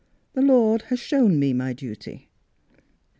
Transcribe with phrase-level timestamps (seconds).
[0.33, 2.27] "The Lord has shown me my duty.